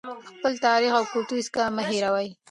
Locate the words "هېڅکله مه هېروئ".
1.39-2.29